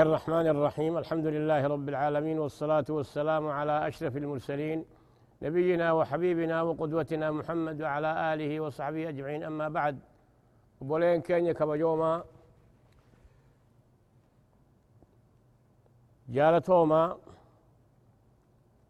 الله 0.00 0.12
الرحمن 0.12 0.46
الرحيم. 0.46 0.92
الحمد 0.98 1.26
لله 1.26 1.66
رب 1.74 1.88
العالمين 1.88 2.38
والصلاة 2.38 2.88
والسلام 2.88 3.44
على 3.48 3.88
أشرف 3.88 4.16
المرسلين 4.16 4.84
نبينا 5.42 5.92
وحبيبنا 5.92 6.56
وقدوتنا 6.62 7.26
محمد 7.30 7.76
وعلى 7.82 8.10
آله 8.32 8.60
وصحبه 8.60 9.08
أجمعين. 9.08 9.42
أما 9.44 9.68
بعد 9.68 9.96
بولين 10.80 11.20
كينيا 11.20 11.52
كبجوما 11.52 12.24
جالتوما 16.28 17.02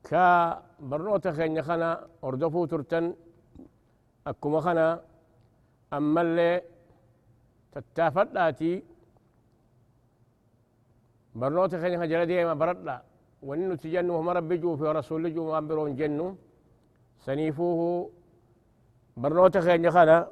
كا 0.09 0.27
برنوتا 0.81 1.33
خينيا 1.33 1.63
خنا 1.63 2.07
أردفو 2.25 2.65
ترتن 2.71 3.15
أكما 4.27 4.61
خنا 4.61 5.03
أما 5.93 6.21
اللي 6.21 6.63
تتافداتي 7.73 8.73
برنوتا 11.35 11.81
خينيا 11.81 12.07
جلا 12.07 12.25
ديما 12.25 12.55
بردلا 12.55 13.03
وننو 13.43 13.75
تجنو 13.75 14.17
هم 14.19 14.29
ربي 14.29 14.57
جو 14.57 14.77
في 14.77 14.85
رسول 14.85 15.35
جو 15.35 15.45
وامبرون 15.45 15.97
جنو 15.97 16.37
سنيفوه 17.25 18.11
برنوتا 19.17 19.61
خينيا 19.61 19.91
خنا 19.91 20.31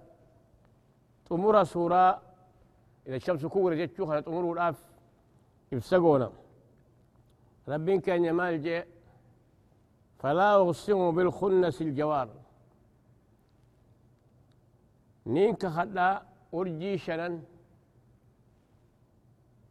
طمورا 1.28 1.64
سورة. 1.64 2.22
إذا 3.06 3.16
الشمس 3.16 3.46
كورة 3.46 3.74
جتشو 3.74 4.06
خنا 4.06 4.20
طمورو 4.20 4.52
الأف 4.52 4.78
يفسقونا. 5.72 6.30
ربين 7.68 8.00
كان 8.00 8.24
يمال 8.24 8.62
جاء 8.62 8.86
فلا 10.18 10.54
أقسم 10.54 11.10
بالخنس 11.10 11.82
الجوار. 11.82 12.28
نين 15.26 15.54
كخدا 15.54 16.22
أرجي 16.54 16.98
شنن. 16.98 17.42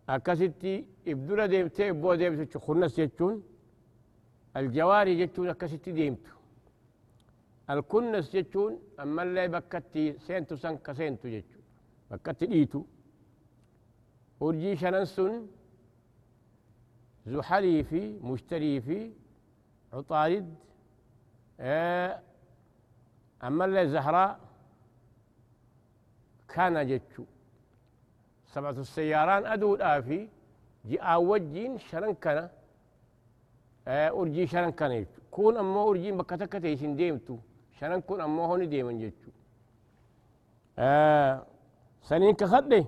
أكستي 0.09 0.85
إبدولا 1.07 1.45
ديمتي 1.45 1.89
إبوا 1.89 2.15
ديمتي 2.15 2.59
خنس 2.59 2.99
جتشون 2.99 3.43
الجواري 4.57 5.25
جتشون 5.25 5.49
أكستي 5.49 5.91
ديمتو 5.91 6.31
الكنس 7.69 8.35
جتشون 8.35 8.79
أما 8.99 9.23
اللي 9.23 9.47
بكتي 9.47 10.19
سينتو 10.19 10.55
سن 10.55 10.77
كسينتو 10.77 11.27
جتشون 11.29 11.61
بكتي 12.11 12.45
ديتو 12.45 12.83
أرجي 14.41 14.75
شنن 14.75 15.05
سن 15.05 15.47
ذو 17.27 17.41
حليفي 17.41 18.19
مشتري 18.23 18.81
في 18.81 19.11
عطارد 19.93 20.55
أما 23.43 23.65
اللي 23.65 23.87
زهراء 23.87 24.39
كان 26.47 26.87
جتشو 26.87 27.23
سبعة 28.57 28.77
السياران 28.85 29.45
أدو 29.53 29.75
الآفي 29.75 30.19
جاء 30.89 31.21
وجين 31.29 31.77
شرن 31.77 32.13
كان 32.23 32.49
آه 33.87 34.09
أرجي 34.19 34.47
شرن 34.47 34.71
كون 35.31 35.57
أما 35.57 35.81
أرجين 35.89 36.17
بكتك 36.17 36.53
تيسين 36.63 36.95
ديمتو 36.99 37.37
شرن 37.79 38.01
كون 38.07 38.21
أما 38.21 38.41
هوني 38.49 38.65
ديمن 38.65 38.95
جتشو 39.01 39.31
آه 40.79 41.45
سنين 42.09 42.33
كخدي. 42.39 42.85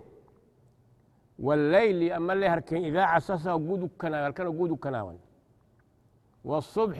والليل 1.45 2.11
أما 2.17 2.33
اللي 2.33 2.47
هركن 2.53 2.77
إذا 2.89 3.03
عسس 3.13 3.47
وجود 3.47 3.89
كنا 4.01 4.17
هركن 4.27 4.47
وجود 4.47 4.71
كنا 4.83 5.17
والصبح 6.49 6.99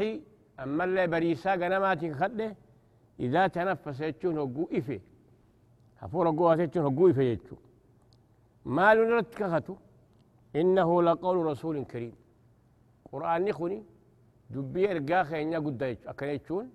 أما 0.63 0.83
اللي 0.83 1.07
بريسا 1.07 1.55
جنمات 1.61 2.01
خده 2.19 2.55
إذا 3.19 3.47
تنفس 3.47 3.99
يجون 4.01 4.37
هجو 4.37 4.63
إفه 4.77 4.99
هفور 6.01 6.29
هجو 6.29 6.51
يجون 6.51 6.85
هجو 6.85 7.09
إفه 7.09 7.21
يجو 7.21 7.57
ما 8.65 8.95
لنرد 8.95 9.25
كختو 9.39 9.75
إنه 10.55 11.03
لقول 11.03 11.37
رسول 11.45 11.85
كريم. 11.85 12.15
قرآن 13.11 13.45
نخوني 13.45 13.83
دبي 14.49 14.91
إرقا 14.91 15.23
خينيا 15.23 15.59
قد 15.59 15.81
يجو 15.81 16.09
أكن 16.09 16.27
يجون. 16.27 16.69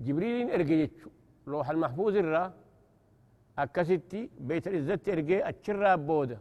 جبريل 0.00 0.50
إرقا 0.50 0.72
يجو 0.82 1.10
لوح 1.46 1.70
المحفوظ 1.70 2.16
الرا 2.16 2.52
أكستي 3.58 4.30
بيت 4.48 4.66
العزة 4.68 5.04
إرقا 5.08 5.48
أتشرا 5.48 5.94
بودا 5.96 6.38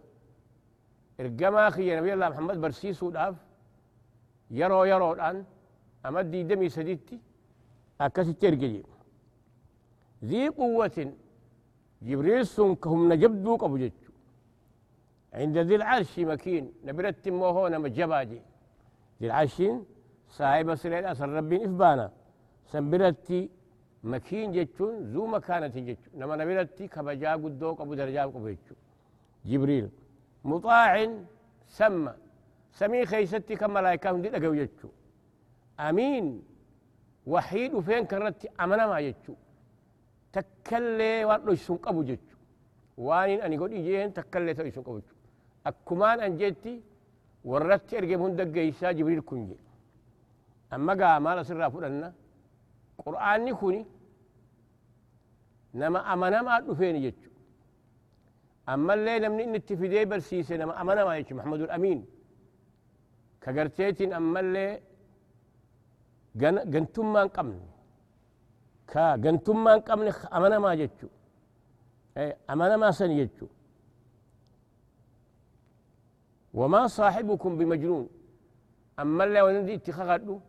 إرقا 1.20 1.50
ما 1.50 1.70
خي 1.70 1.96
نبي 1.96 2.14
الله 2.14 2.30
محمد 2.30 2.58
برسيسو 2.62 3.10
داف 3.10 3.36
يرو 4.52 4.84
يرو 4.92 5.14
الآن. 5.14 5.46
أمدي 6.06 6.44
دمي 6.44 6.70
سديتي. 6.70 7.18
أكستي 8.02 8.48
إرقا 8.48 8.84
ذي 10.30 10.48
قوة. 10.48 10.98
جبريل 12.08 12.46
سن 12.48 12.76
كهم 12.76 13.14
نجبدوك 13.14 13.64
أبو 13.64 13.78
جتشو 13.78 14.03
عند 15.34 15.58
ذي 15.58 15.76
العرش 15.76 16.20
مكين. 16.20 16.74
نبرت 16.86 17.30
موهو 17.30 17.68
نما 17.68 17.88
جباجي 17.98 18.42
ذي 19.20 19.26
العرشين 19.28 19.86
صاحب 20.38 20.76
سليل 20.76 21.06
أسر 21.06 21.30
ربين 21.30 21.62
إفبانا 21.68 22.12
سنبرتي 22.72 23.50
مكين 24.04 24.52
جتشون 24.56 24.94
ذو 25.14 25.26
مكانة 25.26 25.76
جتشون. 25.88 26.14
نما 26.20 26.36
نبرتي 26.36 26.88
كبجا 26.88 27.32
قدوك 27.44 27.82
أبو 27.82 27.94
درجا 27.94 28.24
أبو 28.24 28.50
جتشو 28.50 28.76
جبريل. 29.46 29.90
مطاع 30.50 30.94
سمى 31.68 32.14
سمي 32.80 33.06
خيستي 33.06 33.56
كم 33.56 33.74
ملائكة 33.74 34.12
دي 34.24 34.30
لقوا 34.30 34.56
جتشو 34.56 34.90
أمين. 35.80 36.26
وحيد 37.26 37.74
وفين 37.74 38.06
كرتي 38.06 38.48
أمنا 38.62 38.88
ما 38.88 39.02
جتشو 39.02 39.34
تكلي 40.34 41.26
وارلو 41.26 41.52
يسون 41.52 41.78
قبو 41.78 42.02
جتشو 42.04 42.38
وانين 42.98 43.42
أني 43.42 43.58
قد 43.58 43.72
إجيهن 43.72 44.14
تكلي 44.14 44.54
تو 44.54 44.64
يسون 44.64 44.84
قبو 44.84 45.00
جتشو 45.00 45.13
أكمان 45.70 46.18
أنجيتي 46.28 46.74
ورت 47.50 47.94
أرقم 47.94 48.22
هندق 48.26 48.50
جيسا 48.56 48.92
جبريل 48.98 49.22
كنجي 49.30 49.58
أما 50.74 50.94
قا 51.00 51.20
ما 51.24 51.32
لسر 51.36 51.62
فلنا 51.74 52.10
قرآن 53.06 53.46
كوني 53.60 53.82
نما 55.80 56.00
أمنا 56.14 56.40
ما 56.46 56.52
أدفين 56.58 56.96
جتشو 57.04 57.32
أما 58.72 58.94
اللي 58.94 59.14
نمني 59.24 59.44
إن 59.44 59.56
التفيدي 59.62 60.06
برسيسي 60.10 60.58
نما 60.62 60.74
أمنا 60.82 61.02
ما 61.08 61.14
يجتشو 61.18 61.36
محمد 61.40 61.62
الأمين 61.68 62.00
كقرتيتين 63.42 64.14
أما 64.20 64.40
اللي 64.44 64.68
قنتم 66.74 67.06
ما 67.14 67.22
نقمن 67.28 67.60
كا 68.92 69.04
قنتم 69.24 69.58
ما 69.64 69.72
نقمن 69.78 70.08
أمنا 70.38 70.58
ما 70.66 70.72
جتشو 70.80 71.08
أمنا 72.52 72.76
ما 72.82 72.90
سن 72.98 73.12
وما 76.54 76.88
صاحبكم 76.88 77.58
بمجنون. 77.58 78.10
أما 79.00 79.24
اللي 79.24 79.42
وندي 79.42 79.74
اتخاذه 79.74 80.40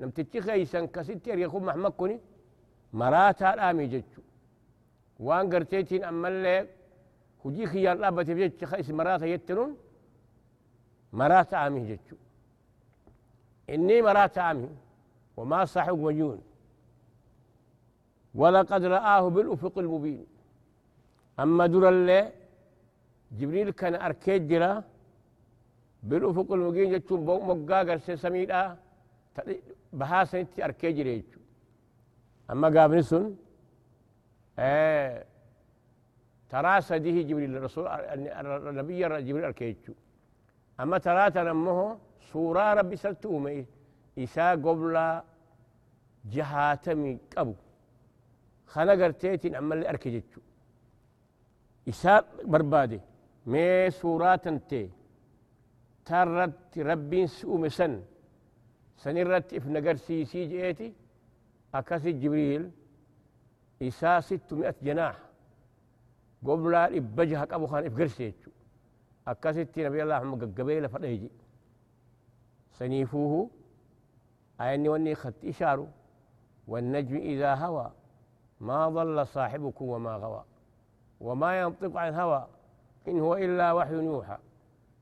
لم 0.00 0.10
تتخي 0.10 0.64
سن 0.64 0.86
كستي 0.86 1.30
يكون 1.30 1.88
كوني 1.88 2.20
مراتا 2.92 3.54
الآمي 3.54 3.86
جتشو 3.86 4.22
وأن 5.20 5.52
قرتيتين 5.52 6.04
أما 6.04 6.28
اللي 6.28 6.66
هجي 7.44 7.66
خيار 7.66 7.96
لابة 7.96 8.22
جتش 8.22 8.64
خيس 8.64 8.90
مراتا 8.90 9.26
يتنون 9.26 9.76
مراتا 11.12 11.66
آمي 11.66 11.80
جتشو 11.88 12.16
إني 13.70 14.02
مراتا 14.02 14.50
آمي 14.50 14.68
وما 15.36 15.64
صاحب 15.64 15.98
مجنون. 15.98 16.40
ولقد 18.34 18.84
رآه 18.84 19.28
بالأفق 19.28 19.78
المبين. 19.78 20.26
أما 21.40 21.66
در 21.66 21.88
اللي 21.88 22.32
جبريل 23.38 23.70
كان 23.70 23.94
أركيد 23.94 24.48
جرا 24.48 24.84
بالأفق 26.02 26.52
المبين 26.52 26.92
جتشو 26.92 27.16
مقا 27.48 27.78
قرسي 27.88 28.16
سميدا 28.16 28.76
بهاسنتي 29.92 30.64
أركيد 30.64 30.96
جرا 30.96 31.12
جتشو 31.16 31.40
أما 32.50 32.68
قابل 32.76 33.04
سن 33.04 33.24
آه 34.58 35.24
ترى 36.50 36.80
سديه 36.80 37.22
جبريل 37.28 37.56
الرسول 37.56 37.86
النبي 37.86 39.00
جبريل 39.26 39.44
أركيدشو 39.44 39.92
أما 40.80 40.98
ترى 40.98 41.30
تنمه 41.30 41.98
سورة 42.32 42.74
ربي 42.78 42.96
سلتومي 42.96 43.66
إسا 44.18 44.50
قبل 44.64 44.96
جهاتمي 46.34 47.18
قبو 47.36 47.54
خنا 48.72 48.92
قرتيتين 49.00 49.54
أما 49.60 49.74
اللي 49.74 49.88
أركجتشو 49.92 50.40
إسا 51.88 52.24
بربادي 52.52 53.00
مي 53.46 53.90
سورة 53.90 54.36
تنتي 54.44 54.90
ترت 56.04 56.78
ربي 56.78 57.26
سؤم 57.26 57.68
سن. 57.68 58.02
سنرت 58.96 59.54
إفنقر 59.54 59.94
سيسي 59.94 60.46
جئتي. 60.46 60.94
أكاسي 61.74 62.12
جبريل. 62.12 62.70
إسا 63.82 64.20
ستمائة 64.20 64.74
جناح. 64.82 65.16
قبل 66.46 66.74
إبجها 66.74 67.46
أبو 67.50 67.66
خان 67.66 67.86
إفقرسيتشو 67.86 68.50
أكاسي 69.28 69.66
نبي 69.76 70.02
الله 70.02 70.18
محمد 70.18 70.60
قبيلة 70.60 70.88
فديجي 70.88 71.30
سنيفوه 72.72 73.50
أيني 74.60 74.88
وني 74.88 75.14
خط 75.14 75.44
إشارو. 75.44 75.88
والنجم 76.68 77.16
إذا 77.16 77.54
هوى. 77.54 77.92
ما 78.60 78.88
ضل 78.88 79.26
صاحبكم 79.26 79.84
وما 79.84 80.16
غوى. 80.16 80.44
وما 81.20 81.60
ينطق 81.60 81.96
عن 81.96 82.14
هوى. 82.14 82.46
إن 83.08 83.20
هو 83.20 83.36
إلا 83.36 83.72
وحي 83.72 83.94
يوحى. 83.94 84.38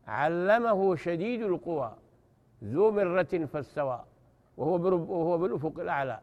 علمه 0.08 0.96
شديد 0.96 1.42
القوى 1.42 1.96
ذو 2.64 2.90
مرة 2.90 3.32
فاستوى 3.52 4.04
وهو 4.56 4.74
وهو 5.12 5.38
بالأفق 5.38 5.80
الأعلى. 5.80 6.20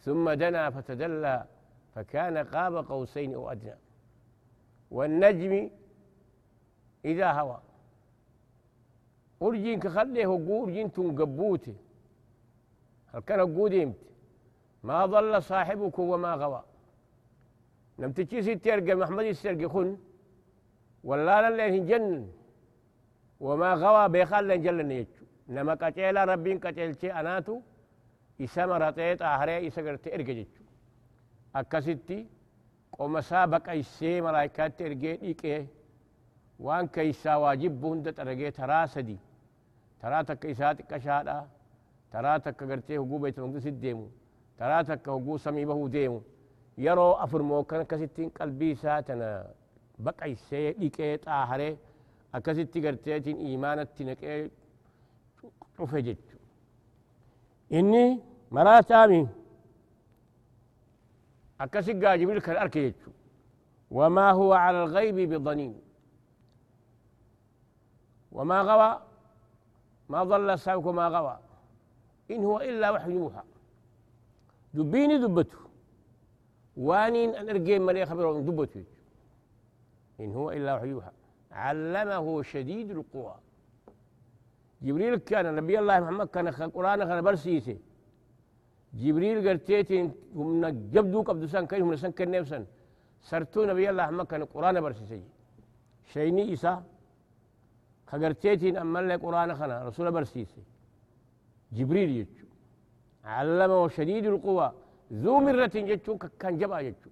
ثم 0.00 0.30
دنا 0.30 0.70
فتدلى 0.70 1.46
فكان 1.94 2.36
قاب 2.36 2.74
قوسين 2.90 3.34
أو 3.34 3.50
أدنى. 3.52 3.74
والنجم 4.90 5.70
إذا 7.04 7.32
هوى. 7.32 7.60
أرجين 9.42 9.80
كخليه 9.80 10.26
هو 10.26 10.64
أرجين 10.64 10.92
تنقبوتي 10.92 11.76
هل 13.14 13.20
كان 13.20 13.40
قوديمت 13.40 13.96
ما 14.82 15.06
ضل 15.06 15.42
صاحبكم 15.42 16.02
وما 16.02 16.34
غوى. 16.34 16.62
نمتشي 17.98 18.42
ستي 18.42 18.74
أرقى 18.74 18.94
محمد 18.94 19.24
السرقي 19.24 19.68
خن 19.68 19.98
ولا 21.04 21.50
لله 21.50 21.78
جن 21.90 22.28
وما 23.46 23.70
غوى 23.82 24.04
بيخال 24.14 24.48
لن 24.48 24.62
جل 24.64 24.86
نيجو 24.86 25.24
نما 25.54 25.74
قتيلا 25.82 26.24
ربين 26.24 26.58
قتيلتي 26.64 27.08
أناتو 27.20 27.56
إسا 28.44 28.66
مرتيت 28.66 29.22
آهرية 29.22 29.68
إسا 29.68 29.80
قرت 29.86 30.06
إرقى 30.14 30.34
جيجو. 30.38 30.64
أكستي 31.56 32.18
قوم 32.98 33.20
سابق 33.20 33.66
إسي 33.80 34.20
ملايكات 34.20 34.82
إرقى 34.82 35.12
إيكي. 35.22 35.66
وان 36.58 36.86
كيسا 36.94 37.34
واجب 37.42 37.80
بوند 37.80 38.06
ترقى 38.12 38.50
ترى 38.50 38.86
سدي 38.86 39.18
ترى 40.00 40.24
تك 40.28 40.46
إسات 40.46 40.78
كشادا. 40.90 41.38
ترى 42.12 42.38
تك 42.44 42.60
قرتي 42.70 42.98
هقو 42.98 43.18
بيت 43.18 43.40
مقدس 43.40 43.66
الديمو 43.66 44.06
ترى 44.58 44.84
تك 44.84 45.06
سمي 45.44 45.64
به 45.64 45.88
ديمو. 45.88 46.22
يرو 46.78 47.12
أفر 47.12 47.42
موكان 47.42 47.82
كستين 47.82 48.28
قلبي 48.28 48.74
ساتنا. 48.74 49.30
بقى 49.98 50.32
إسي 50.32 50.68
إيكي 50.68 51.18
آهرية 51.28 51.76
naqee 54.04 54.50
cufe 55.76 55.98
jechu 56.06 56.36
inni 57.70 58.04
maraa 58.50 58.82
saami 58.82 59.20
akkasi 61.58 61.94
gaa 62.02 62.16
jibril 62.18 62.40
kan 62.46 62.56
arke 62.56 62.80
jechu 62.86 63.10
وما 63.94 64.30
هو 64.30 64.52
على 64.52 64.84
الغيب 64.84 65.14
بضنين 65.32 65.74
وما 68.32 68.58
غوى 68.62 69.00
ما 70.08 70.24
ضل 70.24 70.58
ساوك 70.58 70.86
ما 70.86 71.08
غوى 71.08 71.38
إن 72.30 72.44
هو 72.44 72.60
إلا 72.60 72.90
وحي 72.90 73.12
يوحى 73.12 73.42
دبيني 74.74 75.18
دبته 75.18 75.58
وانين 76.76 77.34
أن 77.34 77.48
أرجي 77.48 77.78
ملي 77.78 78.06
خبر 78.06 78.40
دبته 78.40 78.84
إن 80.20 80.32
هو 80.34 80.50
إلا 80.50 80.74
وحي 80.74 80.88
يوحى 80.88 81.10
علمه 81.62 82.26
شديد 82.42 82.88
القوى. 82.90 83.34
جبريل 84.84 85.16
كان 85.28 85.46
نبي 85.58 85.74
الله 85.78 85.96
محمد 86.00 86.28
كان 86.34 86.46
القرآن 86.48 87.00
كان 87.08 87.20
برسيسي 87.26 87.76
جبريل 89.00 89.48
قرتيتين 89.48 90.06
هم 90.36 90.66
جبدو 90.94 91.22
قبدو 91.28 91.46
سان 91.52 91.66
كاين 91.70 91.82
هم 91.82 91.96
سان 92.02 92.12
كان 92.18 92.30
نفسا 92.30 92.58
سرتو 93.28 93.60
نبي 93.70 93.84
الله 93.90 94.04
محمد 94.06 94.26
كان 94.30 94.40
القرآن 94.46 94.76
برسيسي 94.84 95.22
شيني 96.12 96.42
إسا 96.52 96.72
خقرتيتين 98.10 98.76
أما 98.82 98.98
لك 99.08 99.20
قرآن 99.24 99.50
خنا 99.58 99.76
رسول 99.88 100.06
برسيسي 100.16 100.62
جبريل 101.76 102.10
يجو. 102.18 102.46
علمه 103.24 103.88
شديد 103.96 104.26
القوى. 104.32 104.68
ذو 105.22 105.34
مرة 105.44 105.74
يجو 105.74 106.12
كان 106.40 106.58
جبا 106.60 106.78
يجو. 106.86 107.10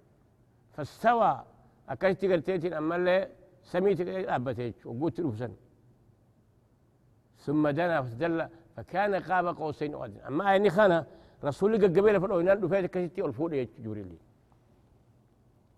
فاستوى. 0.75 1.33
أكشتي 1.89 2.27
قرتيتين 2.33 2.73
أما 2.81 2.97
لك 3.05 3.42
سميت 3.63 4.01
أبتيج 4.29 4.75
وقلت 4.85 5.21
له 5.21 5.51
ثم 7.39 7.69
دنا 7.69 8.03
فتدلى 8.03 8.49
فكان 8.77 9.15
قاب 9.15 9.47
قوسين 9.47 9.95
وأدنى 9.95 10.29
أما 10.29 10.45
يعني 10.45 10.71
خانا 10.71 11.07
رسول 11.45 11.75
الله 11.75 11.89
قبيلة 11.89 12.19
في 12.19 12.27
الأوينان 12.27 12.61
دفعت 12.61 12.85
كسيتي 12.85 13.23
والفول 13.23 13.69
جبريل 13.79 14.17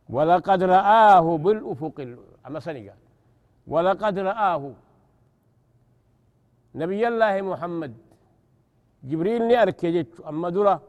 ولقد 0.08 0.62
رآه 0.62 1.36
بالأفق 1.36 2.16
أما 2.46 2.60
سنقال 2.60 2.94
ولقد 3.66 4.18
رآه. 4.18 4.72
نبي 6.74 7.08
الله 7.08 7.42
محمد. 7.42 7.94
جبريل 9.04 9.48
نأرك 9.48 10.06
أما 10.28 10.50
درة 10.50 10.82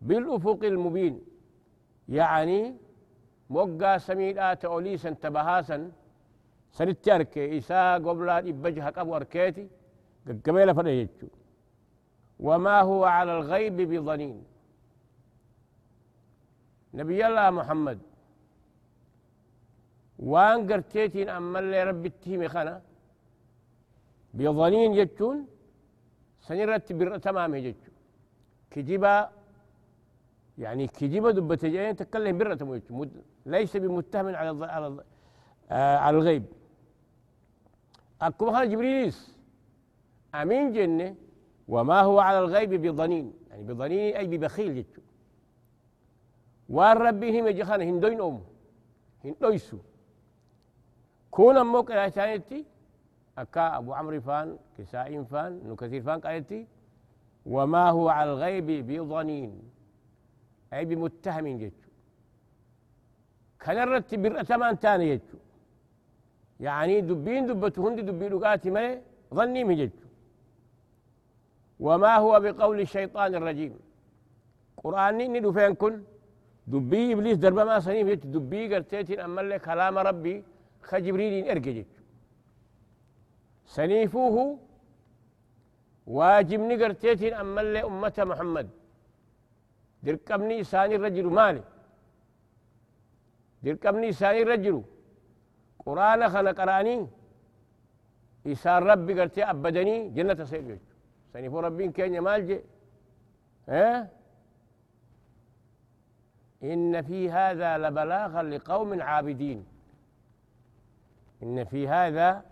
بالأفق 0.00 0.60
المبين. 0.64 1.20
يعني 2.08 2.76
موجا 3.50 3.98
سميد 3.98 4.38
آت 4.38 4.64
أوليس 4.64 5.06
أنت 5.06 5.26
بهاسا 5.34 5.78
سنتي 6.76 7.14
أركي 7.14 7.44
إيسا 7.52 7.94
قبلا 8.06 8.38
إبجها 8.38 8.90
قبو 8.96 9.16
أركيتي 9.16 9.68
قبيلة 10.46 10.72
فريجتو 10.78 11.28
وما 12.46 12.80
هو 12.88 13.04
على 13.16 13.32
الغيب 13.38 13.76
بظنين. 13.90 14.44
نبي 16.98 17.26
الله 17.26 17.50
محمد 17.58 17.98
وان 20.18 20.58
قرتيتين 20.72 21.28
أما 21.28 21.58
اللي 21.58 21.82
رب 21.88 22.06
التهم 22.06 22.42
خنا 22.54 22.76
بظنين 24.36 24.90
جتون 24.98 25.36
سنرت 26.46 26.88
بر 26.98 27.18
تمام 27.26 27.52
جتون 27.66 27.94
كجبا 28.72 29.14
يعني 30.58 30.86
دبت 30.86 31.64
جاين 31.64 31.96
تكلم 31.96 32.38
بر 32.38 32.54
تمويت 32.54 32.82
ليس 33.46 33.76
بمتهم 33.76 34.26
على 34.36 34.66
على 34.66 35.04
آه 35.70 35.96
على 35.96 36.16
الغيب. 36.16 36.44
أكو 38.22 38.52
خالد 38.52 38.70
جبريليس 38.70 39.36
أمين 40.34 40.72
جنة. 40.72 41.14
وما 41.68 42.00
هو 42.00 42.18
على 42.18 42.38
الغيب 42.38 42.74
بضنين. 42.74 43.32
يعني 43.50 43.62
بضنين 43.62 44.16
أي 44.16 44.26
ببخيل 44.26 44.74
جتو 44.74 45.02
وان 46.68 46.96
ربي 46.96 47.40
هم 47.40 47.46
يجخان 47.46 47.80
هندوين 47.82 48.20
أم 48.20 48.40
هندويسو. 49.24 49.78
كون 51.30 51.56
أموك 51.56 51.90
الأشانيتي 51.90 52.64
أكا 53.38 53.76
أبو 53.76 53.92
عمرو 53.92 54.20
فان 54.20 54.56
كسائم 54.78 55.24
فان 55.24 55.60
نكثير 55.68 56.02
فان 56.02 56.20
قالتي 56.20 56.66
وما 57.46 57.90
هو 57.90 58.08
على 58.08 58.32
الغيب 58.32 58.66
بضنين. 58.86 59.75
أي 60.72 60.84
بمتهم 60.88 61.46
جتو 61.60 61.88
كنرت 63.62 64.10
برأتمان 64.22 64.74
تاني 64.82 65.06
يجو 65.10 65.38
يعني 66.66 66.94
دبين 67.08 67.46
دبته 67.48 67.78
هند 67.84 67.98
دبي 68.08 68.26
لقاتي 68.32 68.70
ما 68.76 68.84
ظني 69.36 69.62
مججو 69.68 70.06
وما 71.84 72.12
هو 72.22 72.32
بقول 72.44 72.80
الشيطان 72.80 73.34
الرجيم. 73.34 73.74
قرآن 74.82 75.18
ندو 75.32 75.50
فين 75.56 75.74
كن؟ 75.80 75.94
دبي 76.72 77.12
إبليس 77.12 77.36
درب 77.44 77.58
ما 77.68 77.76
سنيم 77.86 78.08
يت 78.08 78.26
دبي 78.34 78.62
قرتيتين 78.74 79.20
أما 79.26 79.40
لك 79.40 79.60
كلام 79.66 79.98
ربي 80.08 80.34
خجبريل 80.88 81.34
إرقجت 81.50 81.92
سنيفوه 83.74 84.36
واجب 86.16 86.60
نقرتيتين 86.70 87.34
أما 87.42 87.62
أمة 87.90 88.16
محمد. 88.30 88.68
دركبني 90.06 90.64
ساني 90.64 90.94
الرجل 90.96 91.26
مالي 91.38 91.62
dirqamni 93.66 94.06
isaanii 94.14 94.42
irra 94.44 94.56
jiru 94.64 94.80
quraana 95.84 96.26
kana 96.34 96.50
qara'anii 96.58 97.02
isaan 98.52 98.82
rabbi 98.90 99.12
gartee 99.18 99.44
abbadanii 99.52 100.00
jannata 100.16 100.46
seenu 100.50 100.68
jechu 100.68 100.94
sanifuu 101.32 101.62
rabbiin 101.68 101.92
keenya 101.92 102.20
maal 102.28 102.42
je 102.48 102.58
إن 106.72 107.02
في 107.02 107.30
هذا 107.30 107.78
لبلاغا 107.78 108.42
لقوم 108.42 109.02
عابدين 109.02 109.66
إن 111.42 111.64
في 111.64 111.88
هذا 111.88 112.42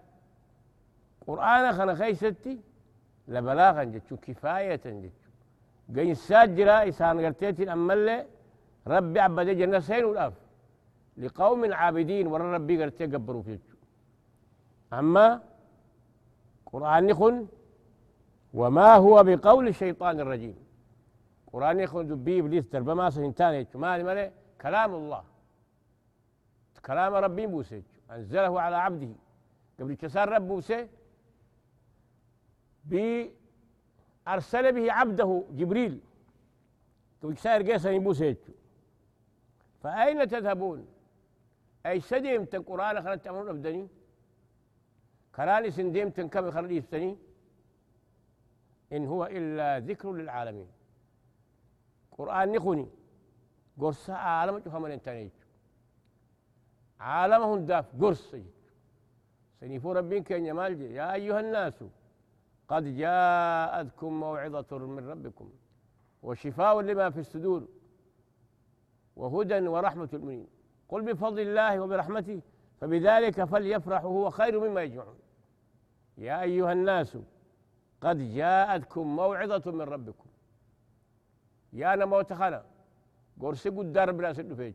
قرآن 1.27 1.73
خنا 1.73 1.95
خيستي 1.95 2.61
لبلاغا 3.29 3.85
جتشو 3.85 4.17
كفاية 4.17 4.85
جتشو 5.03 5.24
قين 5.97 6.15
ساجرا 6.15 6.89
إسان 6.89 7.25
قرتيتي 7.25 7.73
أمالي 7.73 8.27
ربي 8.87 9.21
عبد 9.21 9.49
جنة 9.59 9.79
سين 9.79 10.05
والأف 10.05 10.35
لقوم 11.17 11.73
عابدين 11.73 12.27
ورا 12.27 12.47
ربي 12.57 12.75
قال 12.81 12.91
تقبروا 12.99 13.43
فيه 13.43 13.61
أما 14.93 15.43
قرآن 16.67 17.09
يخن 17.09 17.47
وما 18.55 18.95
هو 18.95 19.23
بقول 19.23 19.69
الشيطان 19.69 20.21
الرجيم. 20.21 20.57
قرآن 21.53 21.81
يخن 21.81 22.07
دبي 22.07 22.41
إبليس 22.41 22.67
درب 22.73 22.91
ما 22.91 23.11
سنتاني 23.11 23.67
مالي 23.75 24.03
مالي 24.03 24.33
كلام 24.63 24.95
الله. 24.95 25.23
كلام 26.87 27.15
ربي 27.15 27.47
موسى 27.47 27.83
أنزله 28.11 28.61
على 28.61 28.77
عبده. 28.77 29.13
قبل 29.81 29.95
كسار 29.95 30.29
رب 30.29 30.49
موسى؟ 30.49 30.89
أرسل 34.29 34.73
به 34.73 34.93
عبده 34.93 35.45
جبريل. 35.51 36.01
كسار 37.23 37.63
قيسا 37.63 37.99
موسى 37.99 38.37
فأين 39.83 40.29
تذهبون؟ 40.29 40.87
أي 41.87 42.01
سدي 42.01 42.39
من 42.39 42.47
القرآن 42.55 43.03
خلت 43.03 43.25
تأمرون 43.25 43.49
أبدني؟ 43.49 43.89
كراني 45.37 45.71
سنديمتن 45.71 46.29
كم 46.29 46.51
خلي 46.51 46.77
يفتني 46.77 47.19
إن 48.93 49.07
هو 49.07 49.27
إلا 49.27 49.79
ذكر 49.79 50.13
للعالمين. 50.13 50.69
قرآن 52.19 52.53
نخوني. 52.53 52.89
قرص 53.81 54.11
عالم 54.11 54.61
شوف 54.65 54.75
من 54.75 54.91
انتانيج 54.91 55.31
عالمهم 57.01 57.67
داف 57.67 57.87
قرص 58.01 58.35
سنيفو 59.61 59.93
ربين 59.93 60.23
كأن 60.23 60.47
يمال 60.47 60.81
يا 60.81 61.15
أيها 61.15 61.41
الناس 61.41 61.85
قد 62.69 62.97
جاءتكم 62.97 64.21
موعظة 64.21 64.79
من 64.79 65.09
ربكم 65.09 65.53
وشفاء 66.23 66.81
لما 66.81 67.11
في 67.11 67.21
الصدور 67.21 67.69
وهدى 69.17 69.69
ورحمة 69.69 70.09
المؤمنين 70.13 70.47
قل 70.89 71.03
بفضل 71.03 71.41
الله 71.41 71.81
وبرحمته 71.81 72.41
فبذلك 72.81 73.45
فليفرحوا 73.45 74.11
هو 74.11 74.31
خير 74.31 74.61
مما 74.61 74.83
يجمعون. 74.83 75.19
يا 76.19 76.43
أيها 76.43 76.73
الناس 76.73 77.19
قد 78.01 78.35
جاءتكم 78.35 79.17
موعظة 79.17 79.73
من 79.73 79.81
ربكم. 79.81 80.27
يا 81.73 81.95
أنا 81.95 82.05
موت 82.05 82.33
خلا 82.33 82.65
قرص 83.41 83.67
الدار 83.67 84.13
بلا 84.13 84.33
سد 84.33 84.75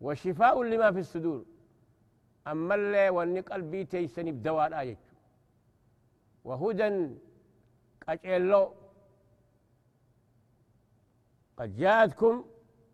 وشفاء 0.00 0.62
لما 0.62 0.92
في 0.92 0.98
الصدور. 0.98 1.44
أما 2.46 2.74
اللي 2.74 3.08
واني 3.08 3.40
قلبي 3.40 3.84
تيسني 3.84 4.32
بدواء 4.32 4.80
آية. 4.80 4.98
وهدى 6.46 6.90
قجلو 8.08 8.64
قد 11.58 11.70
جاءتكم 11.76 12.34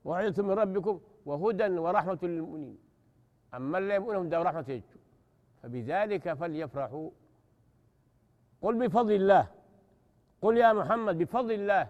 موعظة 0.05 0.43
من 0.43 0.55
ربكم 0.63 0.95
وهدى 1.29 1.69
ورحمة 1.85 2.19
للمؤمنين. 2.23 2.79
أما 3.55 3.79
اللي 3.79 3.95
يؤمنهم 3.95 4.29
دار 4.29 4.43
رحمة 4.47 4.65
يجو 4.69 4.99
فبذلك 5.59 6.33
فليفرحوا. 6.41 7.11
قل 8.63 8.75
بفضل 8.81 9.13
الله. 9.21 9.45
قل 10.43 10.55
يا 10.65 10.71
محمد 10.73 11.19
بفضل 11.19 11.53
الله. 11.61 11.85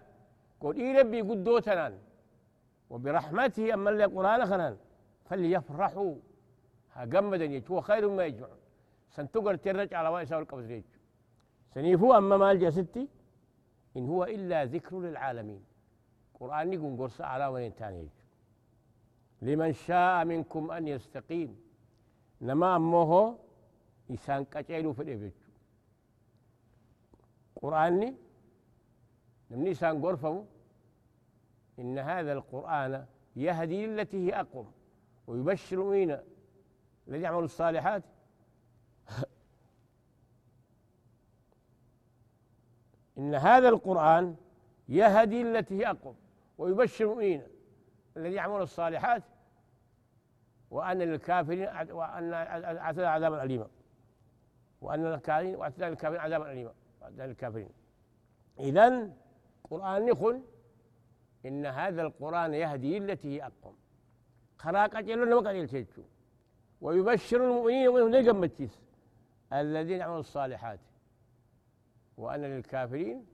قل 0.60 0.72
إي 0.80 0.88
ربي 0.98 1.20
قدوتنا 1.28 1.98
وبرحمته 2.90 3.74
أما 3.74 3.90
اللي 3.90 4.04
قرآن 4.04 4.40
خنان. 4.50 4.76
فليفرحوا. 5.28 6.14
هجمدا 6.92 7.44
يجو 7.44 7.80
خير 7.80 8.08
ما 8.16 8.24
يجمعون. 8.28 8.60
سنتقر 9.14 9.54
ترج 9.64 9.94
على 9.94 10.08
وائسة 10.08 10.36
والقبض 10.36 10.70
يجو 10.70 10.91
سنيفو 11.74 12.12
أما 12.12 12.36
مال 12.36 12.72
ستي 12.72 13.08
إن 13.96 14.08
هو 14.08 14.24
إلا 14.24 14.64
ذكر 14.64 15.00
للعالمين. 15.00 15.64
قرآن 16.40 16.70
نقول 16.70 16.98
قرص 16.98 17.20
على 17.20 17.46
وين 17.46 17.74
تاني 17.74 18.08
لمن 19.42 19.72
شاء 19.72 20.24
منكم 20.24 20.70
أن 20.70 20.88
يستقيم. 20.88 21.60
نما 22.40 22.76
أمه 22.76 23.38
إسان 24.10 24.44
قتيلو 24.44 24.92
في 24.92 25.02
الإبج. 25.02 25.32
قرآني 27.62 28.14
نمني 29.50 29.70
إسان 29.70 30.02
قرفه. 30.02 30.44
إن 31.78 31.98
هذا 31.98 32.32
القرآن 32.32 33.06
يهدي 33.36 33.86
للتي 33.86 34.26
هي 34.26 34.40
أقوم. 34.40 34.72
ويبشر 35.26 35.84
مين 35.84 36.18
الذي 37.08 37.22
يعمل 37.22 37.44
الصالحات 37.44 38.02
إن 43.22 43.34
هذا 43.34 43.68
القرآن 43.68 44.36
يهدي 44.88 45.42
التي 45.42 45.78
هي 45.78 45.90
أقوم 45.90 46.16
ويبشر 46.58 47.04
المؤمنين 47.04 47.42
الذين 48.16 48.32
يعملون 48.32 48.62
الصالحات 48.62 49.22
وأن 50.70 50.98
للكافرين 50.98 51.68
وأن 51.90 52.32
أعتدى 52.32 53.06
عذابا 53.06 53.42
أليما. 53.42 53.66
وأن 54.80 55.06
الكافرين 55.06 55.56
وأعتدى 55.56 55.84
للكافرين 55.84 56.20
عذابا 56.20 56.52
أليما. 56.52 56.72
وأعتدى 57.00 57.22
للكافرين. 57.22 57.68
إذا 58.60 59.10
قرآن 59.70 60.06
نخل 60.06 60.42
إن 61.46 61.66
هذا 61.66 62.02
القرآن 62.02 62.54
يهدي 62.54 62.98
التي 62.98 63.36
هي 63.36 63.46
أقوم. 63.46 63.76
خراق 64.58 64.96
أجلون 64.96 65.30
ما 65.30 65.40
قال 65.40 65.56
ويبشر 66.80 67.44
المؤمنين 67.44 67.88
ومنهم 67.88 68.10
الذين 69.52 69.98
يعملون 69.98 70.20
الصالحات. 70.20 70.80
وأن 72.16 72.40
للكافرين 72.40 73.26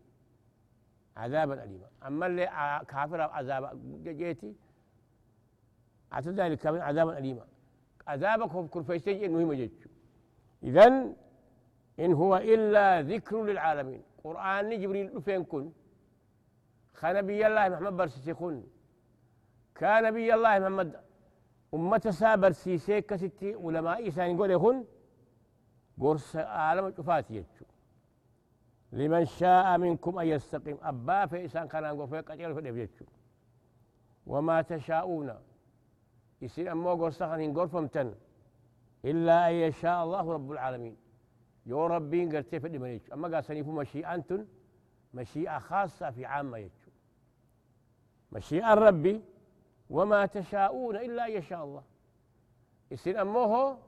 عذابا 1.17 1.65
أليما. 1.65 1.87
أما 2.07 2.27
اللي 2.27 2.47
كافر 2.89 3.21
عذاب 3.21 3.63
جيتي 4.05 4.55
أعتدى 6.13 6.43
للكافرين 6.43 6.83
عذابا 6.83 7.19
أليما. 7.19 7.45
عذابك 8.07 8.51
هو 8.51 8.69
كل 8.69 8.85
فيستجي 8.85 9.27
إنه 9.27 9.55
جيتشو 9.55 9.89
إذن 10.63 11.17
إن 12.01 12.13
هو 12.13 12.37
إلا 12.37 13.03
ذكر 13.03 13.45
للعالمين. 13.45 14.03
قرآن 14.25 14.81
جبريل 14.81 15.23
فين 15.23 15.45
كن؟ 15.45 15.73
خنبي 16.95 17.47
الله 17.47 17.69
محمد 17.69 17.93
برسيسي 17.97 18.35
كن؟ 18.35 18.63
كان 19.75 20.03
نبي 20.05 20.35
الله 20.35 20.59
محمد 20.59 21.01
أمة 21.75 22.05
سابر 22.21 22.53
سيسي 22.53 23.01
كستي 23.01 23.55
علماء 23.55 24.09
إسان 24.09 24.31
يقول 24.35 24.51
يخن 24.51 24.85
قرص 26.01 26.37
عالم 26.37 26.91
شفاتي 26.97 27.35
يجو. 27.35 27.67
لمن 28.93 29.25
شاء 29.25 29.79
منكم 29.79 30.19
أن 30.19 30.27
يستقيم. 30.27 30.79
أبا 30.83 31.27
في 31.27 31.45
إسان 31.45 31.69
كان 31.69 31.85
قتل 32.21 32.55
في 32.55 32.61
وما 34.27 34.63
تشاءون. 34.63 35.35
يصير 36.43 36.73
أمو 36.73 36.95
قرصخن 36.95 37.41
إن 37.41 37.53
فمتن. 37.69 38.15
إلا 39.05 39.49
أن 39.49 39.55
يشاء 39.55 40.05
الله 40.05 40.33
رب 40.33 40.53
العالمين. 40.53 40.97
يو 41.67 41.87
ربين 41.87 42.37
قرتي 42.37 42.61
في 42.61 42.67
أما 43.13 43.29
قال 43.29 43.45
سنيفو 43.45 43.73
مشيئة 43.73 44.47
مشيئة 45.15 45.59
خاصة 45.59 46.11
في 46.11 46.27
عامة 46.27 46.59
يجو 46.59 46.91
مشيئة 48.33 48.75
ربي. 48.75 49.23
وما 49.91 50.27
تشاءون 50.27 50.97
إلا 50.97 51.27
أن 51.27 51.33
يشاء 51.33 51.65
الله. 51.65 51.83
يصير 52.91 53.23
أموه 53.23 53.79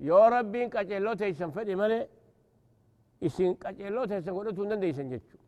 يو 0.00 0.18
ربين 0.18 0.70
قتل 0.70 1.02
تيسن 1.14 1.50
فدي 1.50 1.74
ملئ 1.74 2.08
isin 3.28 3.56
qaceelloo 3.62 4.06
teessan 4.10 4.34
godhatuu 4.36 4.64
hin 4.64 4.70
dandeeysan 4.74 5.08
jechu 5.14 5.38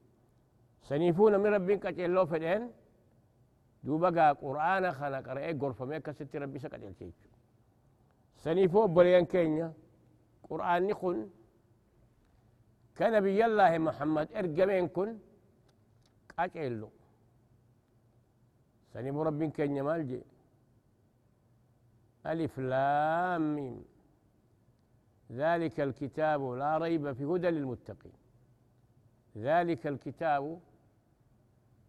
saniifuu 0.89 1.29
namni 1.35 1.51
rabbiin 1.57 1.81
qaceelloo 1.85 2.27
fedheen 2.33 2.67
duuba 3.87 4.11
gaa 4.19 4.33
qur'aana 4.43 4.91
kana 4.99 5.23
qara'ee 5.29 5.55
gorfamee 5.63 5.97
akkasitti 6.03 6.39
rabbi 6.45 6.57
isa 6.63 6.69
qaceelche 6.75 7.05
jechu 7.05 7.29
saniifuu 8.45 8.83
obboleeyyan 8.89 9.27
keenya 9.33 9.69
qur'aanni 10.49 10.95
kun 11.03 11.19
ka 12.99 13.11
nabiyyallaahi 13.17 13.79
muhammad 13.89 14.29
ergameen 14.41 14.89
kun 14.99 15.11
qaceello 16.37 16.89
saniifuu 18.93 19.25
rabbiin 19.31 19.53
keenya 19.59 19.83
maal 19.89 20.03
jee 20.11 20.23
alif 22.33 22.55
laam 22.73 23.43
miim 23.57 23.75
ذلك 25.33 25.81
الكتاب 25.81 26.43
لا 26.43 26.79
ريب 26.79 27.13
في 27.13 27.25
هدى 27.25 27.51
للمتقين. 27.51 28.13
ذلك 29.37 29.87
الكتاب 29.87 30.61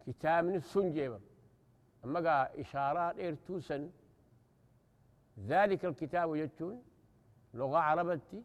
كتاب 0.07 0.45
من 0.45 0.55
السنجيبة 0.55 1.19
أما 2.05 2.19
قال 2.19 2.59
إشارات 2.59 3.19
إرتوسا 3.19 3.91
ذلك 5.47 5.85
الكتاب 5.85 6.35
يجتون 6.35 6.83
لغة 7.53 7.77
عربتي 7.77 8.43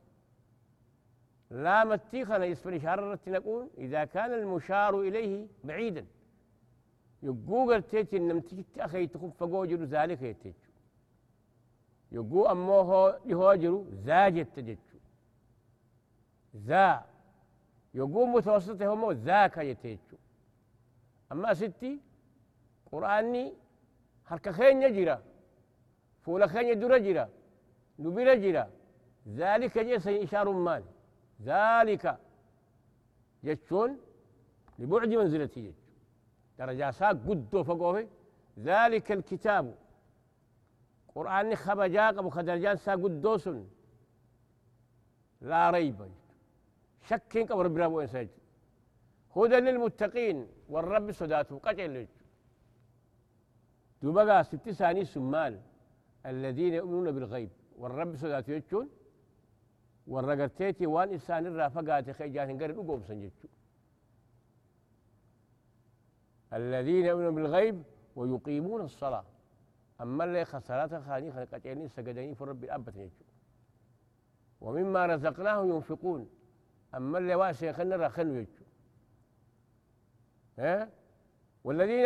لا 1.50 1.84
متيخنا 1.84 2.44
يسفر 2.44 2.76
إشارة 2.76 3.18
نقول 3.26 3.70
إذا 3.78 4.04
كان 4.04 4.32
المشار 4.32 5.00
إليه 5.00 5.46
بعيدا. 5.64 6.06
يقول 7.22 7.74
قلتيت 7.74 8.14
إن 8.14 8.28
نمتيك 8.28 8.66
أخي 8.78 9.06
تخف 9.06 9.36
فقوجر 9.36 9.84
ذلك 9.84 10.22
يتيجو 10.22 10.69
يقول 12.12 12.46
أموه 12.48 13.20
يهوجر 13.26 13.84
زاجت 13.92 14.48
تجج 14.56 14.78
ذا 16.56 17.04
يقوم 17.94 18.32
متوسطة 18.34 18.94
هم 18.94 19.12
ذاك 19.12 19.56
يتيجو 19.56 20.16
أما 21.32 21.54
ستي 21.54 22.00
قرآني 22.92 23.54
حركة 24.26 24.52
خين 24.52 24.82
يجرى 24.82 25.22
فولا 26.22 26.46
خين 26.46 26.68
يدور 26.68 26.98
جرى 26.98 27.28
نبيل 27.98 28.42
جرى 28.42 28.66
ذلك 29.28 29.78
جيس 29.78 30.06
إشار 30.08 30.50
مال 30.52 30.84
ذلك 31.42 32.18
جتشون 33.44 33.98
لبعد 34.78 35.08
منزلتي 35.08 35.60
جتشو. 35.66 35.80
درجة 36.58 36.90
ساق 36.90 37.10
قدو 37.10 37.62
فقوه. 37.62 38.06
ذلك 38.58 39.12
الكتاب. 39.12 39.74
قرآن 41.14 41.54
خبجاق 41.54 42.18
أبو 42.18 42.30
خدرجان 42.30 42.76
سا 42.76 42.92
قدوس 42.92 43.48
لا 45.40 45.70
ريب. 45.70 46.00
شك 47.08 47.38
قبر 47.38 47.66
برابو 47.68 48.00
إنساج. 48.00 48.28
هدى 49.36 49.56
للمتقين 49.60 50.46
والرب 50.68 51.12
سداته 51.12 51.58
قتل. 51.58 52.06
دوبقى 54.02 54.44
ست 54.44 54.70
ثاني 54.70 55.04
سمال. 55.04 55.60
الذين 56.26 56.74
يؤمنون 56.74 57.10
بالغيب 57.12 57.50
والرب 57.76 58.16
سداته 58.16 58.52
يجون. 58.52 58.88
والرقرتيتي 60.06 60.86
وان 60.86 61.08
إنسان 61.08 61.46
الرافقات 61.46 62.10
خيجان 62.10 62.62
قرر 62.62 62.80
أقوم 62.80 63.02
سنجتشو 63.02 63.48
الذين 66.52 67.04
يؤمنون 67.06 67.34
بالغيب 67.34 67.82
ويقيمون 68.16 68.80
الصلاة. 68.80 69.24
أما 70.00 70.24
اللي 70.24 70.44
خسارات 70.44 70.94
خاني 70.94 71.32
خلقتين 71.32 71.88
سجدين 71.88 72.34
في 72.34 72.44
رب 72.44 72.64
الأب 72.64 73.10
ومما 74.60 75.06
رزقناهم 75.06 75.70
ينفقون. 75.70 76.30
أما 76.94 77.18
اللي 77.18 77.34
واسع 77.34 77.72
خلنا 77.72 77.96
رخنوا 77.96 78.36
يجو 78.36 78.64
ها؟ 80.58 80.90
والذين 81.64 82.00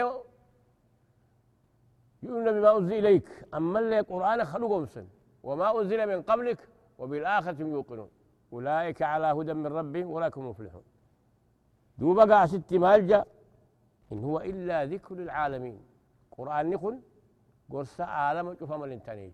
يؤمنون 2.23 2.53
بما 2.53 2.79
أنزل 2.79 2.95
إليك. 2.95 3.29
أما 3.55 3.79
اللي 3.79 4.01
قرآن 4.01 4.45
خلقهم 4.45 4.87
سن. 4.87 5.07
وما 5.43 5.81
أنزل 5.81 6.07
من 6.07 6.23
قبلك 6.23 6.69
وبالآخرة 6.99 7.63
يوقنون. 7.63 8.11
أولئك 8.53 9.03
على 9.03 9.27
هدى 9.27 9.55
من 9.55 9.67
ربهم 9.67 10.11
ولاك 10.11 10.39
هم 10.39 10.49
مفلحون. 10.51 10.83
دوبا 11.99 12.47
ست 12.47 12.73
مالجأ 12.75 13.25
إن 14.13 14.25
هو 14.25 14.41
إلا 14.41 14.85
ذكر 14.85 15.15
للعالمين. 15.15 15.87
قرآن 16.31 16.71
نقول 16.71 17.01
قرص 17.71 18.01
عالم 18.01 18.55
شوف 18.55 18.73
الانتانيج 18.73 19.33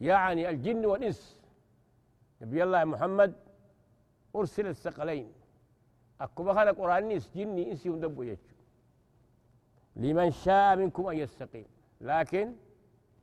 يعني 0.00 0.48
الجن 0.50 0.86
والإنس. 0.86 1.38
نبي 2.42 2.62
الله 2.62 2.84
محمد 2.84 3.34
أرسل 4.36 4.66
الثقلين. 4.66 5.32
أكو 6.20 6.54
خلق 6.54 6.76
قرآن 6.78 7.08
نيس 7.08 7.30
جني 7.36 7.70
إنسي 7.70 7.90
وندبو 7.90 8.22
يجو. 8.22 8.56
لمن 9.96 10.30
شاء 10.30 10.76
منكم 10.76 11.06
أن 11.06 11.16
يستقيم. 11.16 11.66
لكن 12.00 12.54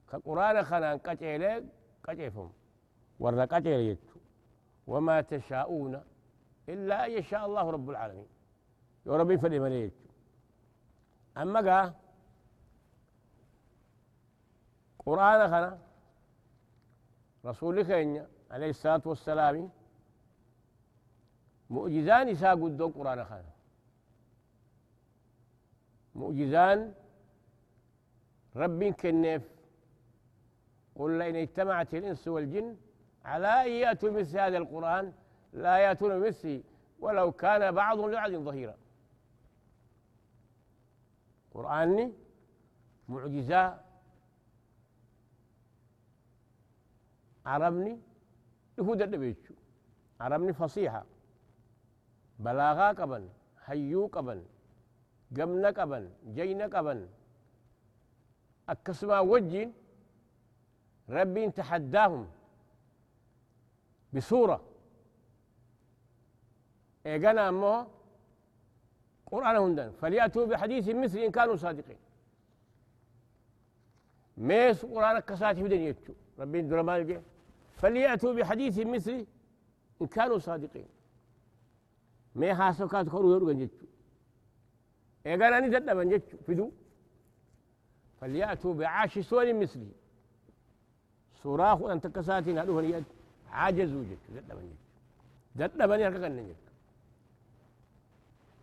كقرآن 0.10 0.64
خلان 0.64 0.98
قتل 0.98 1.66
قتلهم 2.04 2.52
ورنا 3.20 3.46
قتل 3.46 3.68
يجو. 3.68 4.20
وما 4.88 5.22
تشاءون 5.22 6.04
إلا 6.70 7.06
أن 7.06 7.12
يشاء 7.12 7.46
الله 7.46 7.70
رب 7.70 7.90
العالمين. 7.90 8.28
يا 9.06 9.12
ربي 9.12 9.38
يجو. 9.84 9.92
أما 11.38 11.60
قا 11.60 11.94
قرآن 15.05 15.48
خنا. 15.48 15.79
رسول 17.45 17.81
كينيا 17.81 18.27
عليه 18.51 18.69
الصلاة 18.69 19.01
والسلام. 19.05 19.69
معجزان 21.69 22.29
إساء 22.29 22.63
قدو 22.63 22.88
قرآن 22.89 23.25
خنا. 23.25 23.51
معجزان 26.15 26.93
رب 28.55 28.83
كنف 28.83 29.43
قل 30.95 31.22
إن 31.22 31.36
اجتمعت 31.36 31.93
الإنس 31.93 32.27
والجن 32.27 32.77
على 33.25 33.48
أن 33.48 33.72
يأتوا 33.72 34.12
مثل 34.12 34.39
هذا 34.39 34.57
القرآن 34.57 35.13
لا 35.53 35.77
يأتون 35.77 36.19
مثله 36.27 36.63
ولو 37.00 37.31
كان 37.31 37.72
بعض 37.72 38.00
لبعض 38.00 38.31
ظهيرا. 38.31 38.75
قرآني 41.53 42.13
معجزة 43.09 43.79
عربني 47.46 48.00
يهود 48.77 49.01
النبيتشو 49.01 49.53
عربني 50.20 50.53
فصيحة. 50.53 51.06
بلاغا 52.40 52.92
قبن 52.92 53.29
هيو 53.66 54.08
قبن 54.08 54.46
قمنا 55.38 55.70
قبن 55.70 56.10
جينا 56.36 56.66
قبن 56.66 57.10
أكسما 58.70 59.20
وجين 59.20 59.74
ربي 61.10 61.51
تحداهم. 61.51 62.27
بصورة 64.14 64.62
إيقنا 67.06 67.50
أمه 67.50 67.88
قرآن 69.32 69.56
هندن. 69.56 69.92
فليأتوا 69.92 70.46
بحديث 70.46 70.90
مثل 70.90 71.18
إن 71.18 71.32
كانوا 71.32 71.56
صادقين. 71.56 71.98
ميس 74.38 74.86
قرآن 74.86 75.20
كساتي 75.20 75.64
بدن 75.64 75.79
يتشو. 75.79 76.14
ربي 76.40 76.62
درمان 76.62 77.06
جي. 77.08 77.22
فليأتوا 77.83 78.33
بحديث 78.33 78.79
مثل 78.79 79.25
إن 80.01 80.07
كانوا 80.07 80.37
صادقين. 80.37 80.85
مي 82.35 82.55
حاسو 82.55 82.87
كات 82.87 83.09
كورو 83.09 83.31
يورغن 83.31 83.59
جتشو 83.59 83.85
إيغانا 85.25 85.59
ني 85.59 85.93
من 85.93 86.09
جتشو 86.09 86.37
فدو 86.48 86.72
فليأتوا 88.22 88.74
بعاش 88.74 89.19
سور 89.19 89.53
مثلي. 89.53 89.91
سوراخ 91.43 91.81
أن 91.81 92.01
تكساتي 92.01 92.53
نادو 92.53 92.79
هنيات 92.79 93.03
عاجزوا 93.51 94.03
جتشو 94.03 94.29
ددبن 94.35 94.67
جتشو 94.69 95.75
ددبن 95.75 96.00
يركن 96.00 96.35
جتشو 96.50 96.74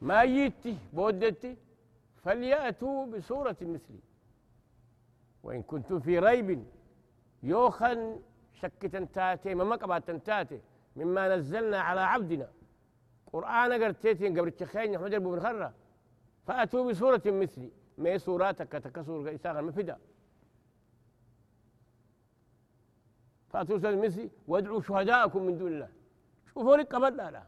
ما 0.03 0.23
يتي 0.23 0.77
بودتي 0.93 1.57
فليأتوا 2.25 3.07
بسورة 3.07 3.57
مثلي. 3.61 4.03
وإن 5.43 5.63
كنتم 5.63 6.01
في 6.01 6.19
ريب 6.19 6.65
يوخن 7.43 8.21
شك 8.63 8.87
تنتاتي 8.93 9.55
ما 9.55 9.65
مقبات 9.65 10.07
تنتاتي. 10.07 10.61
مما 10.97 11.37
نزلنا 11.37 11.81
على 11.81 12.01
عبدنا. 12.01 12.49
قرآن 13.33 13.83
قرتيتين 13.83 14.39
قبل 14.39 14.49
التخين 14.49 14.95
أحمد 14.95 15.15
بن 15.15 15.41
خرة. 15.41 15.75
فأتوا 16.47 16.91
بسورة 16.91 17.23
مثلي. 17.27 17.71
ما 17.99 18.19
سوراتك؟ 18.19 18.73
تكسور 18.73 19.35
إساغا 19.35 19.61
مفدا 19.61 19.99
فأتوا 23.51 23.77
بسورة 23.77 23.95
مثلي. 23.95 24.31
وادعوا 24.49 24.81
شهداءكم 24.81 25.43
من 25.43 25.59
دون 25.59 25.73
الله. 25.73 25.89
شوفوا 26.47 26.77
لك 26.77 26.95
قبل 26.95 27.17
لا, 27.17 27.31
لا. 27.31 27.43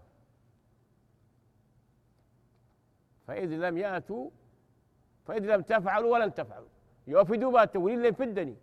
فإذ 3.26 3.48
لم 3.48 3.78
يأتوا 3.78 4.30
فإذ 5.26 5.54
لم 5.54 5.62
تفعلوا 5.62 6.12
ولن 6.12 6.34
تفعلوا. 6.34 6.68
يوفدوا 7.06 7.52
بات 7.52 7.76
ولين 7.76 8.12
فدني 8.12 8.56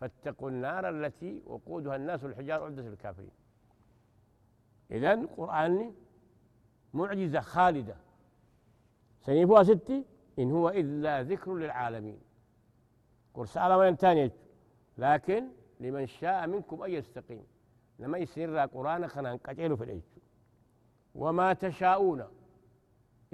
فاتقوا 0.00 0.50
النار 0.50 0.88
التي 0.88 1.42
وقودها 1.46 1.96
الناس 1.96 2.24
والحجار 2.24 2.64
عدة 2.64 2.82
الكافرين. 2.88 3.30
إذن 4.90 5.26
قرآن 5.26 5.94
معجزة 6.94 7.40
خالدة. 7.40 7.96
سنيفوها 9.20 9.62
ستي 9.62 10.04
إن 10.38 10.52
هو 10.52 10.68
إلا 10.68 11.22
ذكر 11.22 11.54
للعالمين. 11.54 12.20
قرص 13.34 13.56
على 13.56 13.96
تاني 13.96 14.30
لكن 14.98 15.48
لمن 15.80 16.06
شاء 16.06 16.46
منكم 16.46 16.82
أن 16.82 16.90
يستقيم. 16.90 17.46
لما 17.98 18.18
يسير 18.18 18.58
قرآن 18.58 19.08
خنا 19.08 19.32
قتلوا 19.32 19.76
في 19.76 19.84
العيش. 19.84 20.04
وما 21.14 21.52
تشاءون. 21.52 22.24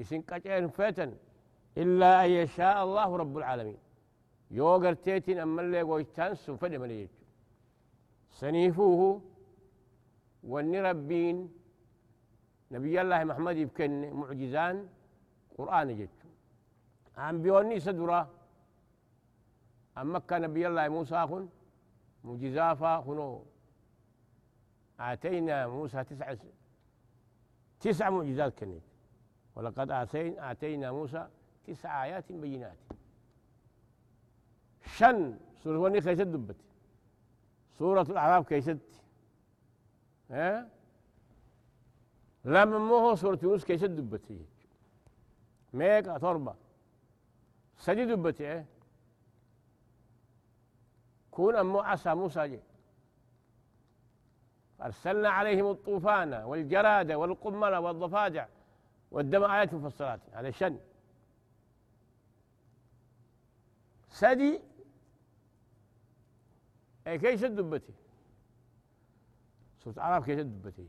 إسن 0.00 0.20
قجين 0.20 0.68
فتن. 0.68 1.14
إلا 1.78 2.24
أن 2.24 2.30
يشاء 2.30 2.84
الله 2.84 3.16
رب 3.16 3.38
العالمين. 3.38 3.78
يوغر 4.58 4.92
تيتين 5.04 5.38
أما 5.38 5.62
اللي 5.62 5.80
قويتان 5.82 6.34
سنفد 6.34 6.74
مليج 6.74 7.08
سنيفوه 8.30 9.22
واني 10.50 10.80
ربين 10.80 11.36
نبي 12.70 13.00
الله 13.00 13.24
محمد 13.24 13.56
يبكن 13.56 13.90
معجزان 14.20 14.76
قرآن 15.58 15.88
جت 15.98 16.18
عم 17.16 17.42
بيوني 17.42 17.80
سدرا 17.80 18.20
أما 19.98 20.18
كان 20.18 20.40
نبي 20.42 20.66
الله 20.68 20.88
موسى 20.88 21.20
خن 21.30 21.44
معجزافا 22.24 23.00
خنو 23.06 23.44
آتينا 25.00 25.56
موسى 25.66 26.04
تسع 26.04 26.34
تسع 27.80 28.10
معجزات 28.10 28.52
كنت 28.58 28.82
ولقد 29.56 29.88
آتينا 30.50 30.92
موسى 30.92 31.28
تسع 31.66 32.04
آيات 32.04 32.32
بينات 32.32 32.78
شن؟ 34.86 35.38
سورة 35.64 35.78
وني 35.78 36.00
كيست 36.00 36.22
دبت 36.22 36.56
سورة 37.78 38.02
الأعراف 38.02 38.48
كيست. 38.48 38.78
ها؟ 40.30 40.68
لما 42.44 42.78
مو 42.78 43.14
سورة 43.14 43.38
يونس 43.42 43.64
كيست 43.64 43.84
دبت 43.84 44.32
هي 44.32 44.38
ميك 45.72 46.04
تربة 46.04 46.54
سدي 47.78 48.04
دبت 48.04 48.40
إيه 48.40 48.66
كون 51.30 51.56
أمو 51.56 51.80
عصا 51.80 52.14
موسى 52.14 52.48
جي. 52.48 52.60
أرسلنا 54.82 55.30
عليهم 55.30 55.70
الطوفان 55.70 56.34
والجراد 56.34 57.12
والقمل 57.12 57.74
والضفادع 57.76 58.46
والدم 59.10 59.44
آيات 59.44 59.74
مفصلات. 59.74 60.20
هذا 60.32 60.50
شن؟ 60.50 60.78
سدي 64.08 64.60
أي 67.06 67.18
كيش 67.18 67.40
دبتي؟ 67.44 67.92
صرت 69.84 69.98
أعرف 69.98 70.24
كيش 70.24 70.40
دبتي. 70.40 70.86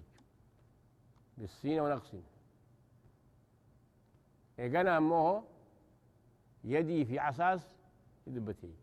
بالسين 1.38 1.80
ونقص 1.80 2.16
إيه 4.60 4.80
قنا 4.80 4.98
أمه 4.98 5.44
يدي 6.64 7.06
في 7.06 7.20
عصاص 7.20 7.62
دبتي. 8.28 8.74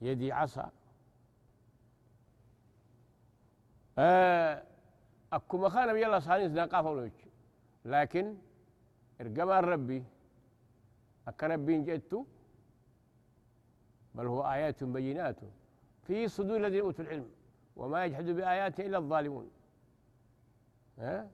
يدي 0.00 0.32
عصا. 0.32 0.70
آه 3.98 4.62
خان 5.68 5.88
نبي 5.88 6.06
الله 6.06 6.18
صانيس 6.18 6.50
ناقافة 6.50 7.10
لكن 7.84 8.36
إرقما 9.20 9.60
ربي. 9.60 10.04
أكا 11.28 11.46
ربي 11.46 11.82
جئتو 11.82 12.24
بل 14.14 14.26
هو 14.26 14.42
آيات 14.42 14.84
بينات 14.84 15.36
في 16.02 16.28
صدور 16.28 16.56
الذين 16.56 16.80
أوتوا 16.80 17.04
العلم 17.04 17.30
وما 17.76 18.04
يجحد 18.04 18.24
بآياته 18.24 18.86
إلا 18.86 18.98
الظالمون. 18.98 19.50
ها؟ 20.98 21.30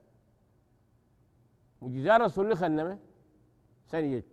مجزار 1.81 2.21
رسول 2.21 2.57
خنمه 2.57 2.99
سنيت 3.85 4.25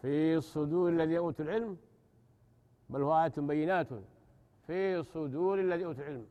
في 0.00 0.40
صدور 0.40 0.90
الذين 0.90 1.16
أوتوا 1.16 1.44
العلم 1.44 1.76
بل 2.90 3.02
هو 3.02 3.20
آيات 3.20 3.40
بينات 3.40 3.88
في 4.66 5.02
صدور 5.02 5.60
الذين 5.60 5.86
أوتوا 5.86 6.02
العلم 6.02 6.26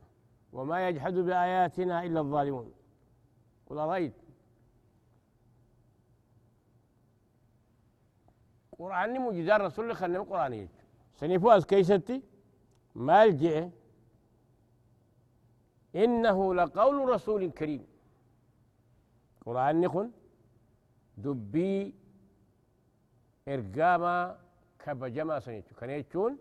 وما 0.53 0.87
يجحد 0.87 1.13
بآياتنا 1.13 2.03
إلا 2.05 2.19
الظالمون. 2.19 2.73
قل 3.67 3.77
أرأيت 3.77 4.13
قرآن 8.81 9.13
مجزار 9.21 9.61
رسول 9.61 9.83
الله 9.85 9.95
خنم 10.01 10.23
قرآنية 10.31 10.69
سنفواز 11.19 11.65
كيستي؟ 11.65 12.17
مالجئ 12.95 13.69
إنه 15.95 16.55
لقول 16.55 17.09
رسول 17.09 17.51
كريم. 17.51 17.83
قرآن 19.45 19.81
نخن 19.81 20.11
دبي 21.17 21.93
إرقاما 23.47 24.15
كبجما 24.79 25.39
سنيتو 25.39 25.75
كان 25.75 25.89
يتشون 25.89 26.37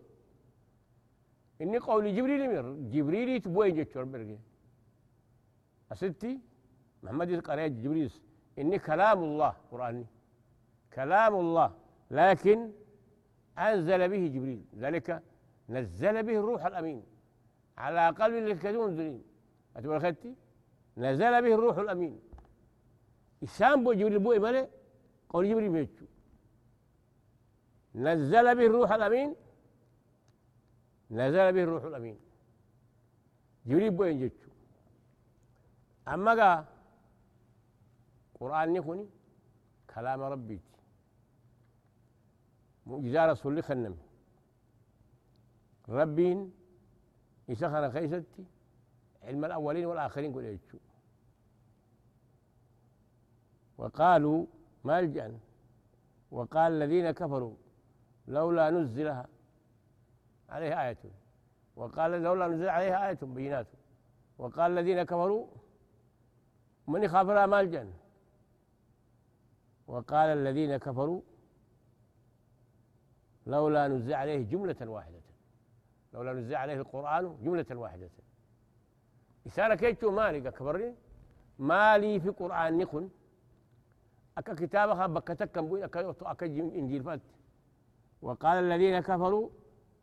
إني 1.63 1.79
قول 1.79 2.05
جبريل 2.17 2.43
مر 2.53 2.67
جبريل 2.93 3.41
تبوين 3.45 3.75
جتشور 3.77 4.05
برقي 4.05 4.39
أستي؟ 5.93 6.41
محمد 7.03 7.31
قرأ 7.47 7.67
جبريل. 7.67 8.13
إني 8.59 8.79
كلام 8.79 9.19
الله 9.29 9.53
قرآني. 9.71 10.07
كلام 10.97 11.35
الله. 11.45 11.80
لكن 12.11 12.73
أنزل 13.59 14.09
به 14.09 14.27
جبريل. 14.35 14.65
ذلك 14.77 15.23
نزل 15.69 16.23
به 16.23 16.37
الروح 16.39 16.67
الأمين. 16.67 17.03
على 17.79 18.09
قلب 18.09 18.35
الكدون 18.35 18.95
ذلين 18.97 19.23
أتبقى 19.77 20.01
خدتي؟ 20.01 20.35
نزل 20.97 21.43
به 21.43 21.55
الروح 21.55 21.77
الأمين. 21.79 22.21
إسام 23.43 23.85
بو 23.85 23.93
جبريل 23.93 24.19
بو 24.19 24.33
إمالي 24.33 24.69
قول 25.29 25.51
جبريل 25.51 25.71
بيتشو 25.73 26.07
نزل 27.95 28.55
به 28.55 28.67
الروح 28.67 28.91
الأمين. 28.93 29.37
نزل 31.11 31.53
به 31.53 31.63
الروح 31.63 31.85
الأمين. 31.85 32.19
جبريل 33.67 33.91
بو 33.91 34.05
ينجتشو 34.05 34.51
أما 36.09 36.33
قا 36.39 36.65
قرآن 38.41 38.73
نكوني 38.73 39.07
كلام 39.95 40.21
ربي. 40.21 40.61
رسول 43.31 43.53
الله 43.53 43.63
خنم. 43.63 43.97
ربين 45.89 46.53
يسخن 47.49 47.91
خيستي. 47.91 48.45
علم 49.23 49.45
الأولين 49.45 49.87
والآخرين 49.87 50.35
قل 50.35 50.45
يجو 50.45 50.79
وقالوا 53.79 54.47
ملجأ 54.85 55.39
وقال 56.31 56.73
الذين 56.73 57.11
كفروا 57.11 57.55
لولا 58.29 58.71
نزلها 58.71 59.27
عليها 60.49 60.89
آية. 60.89 60.99
وقال 61.77 62.11
لولا 62.23 62.49
نزل 62.49 62.69
عليها 62.69 63.09
آية 63.09 63.19
بينات. 63.23 63.67
وقال 64.39 64.79
الذين 64.79 65.03
كفروا 65.03 65.47
من 66.89 67.03
يخاف 67.03 67.27
لها 67.27 67.47
ملجأ 67.47 67.93
وقال 69.87 70.29
الذين 70.39 70.77
كفروا 70.77 71.21
لولا 73.47 73.89
نزل 73.89 74.15
عليه 74.15 74.43
جملة 74.43 74.77
واحدة. 74.83 75.21
لولا 76.13 76.33
نزل 76.33 76.55
عليه 76.55 76.75
القرآن 76.75 77.37
جملة 77.43 77.67
واحدة. 77.73 78.11
إسالة 79.47 79.75
كيتو 79.75 80.11
مالي 80.11 80.51
كبرني 80.51 80.95
مالي 81.59 82.21
في 82.21 82.29
قرآن 82.29 82.79
نكن 82.79 83.09
أكا 84.39 84.55
كتابها 84.55 85.07
بكتك 85.07 85.59
بوي 85.59 85.85
أكا 85.85 86.15
أكا 86.23 86.47
إنجيل 86.47 87.03
فات. 87.03 87.21
وقال 88.23 88.65
الذين 88.65 89.01
كفروا 89.01 89.51